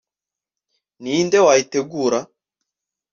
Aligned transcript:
ni 1.01 1.13
nde 1.25 1.39
wayitegura 1.47 2.19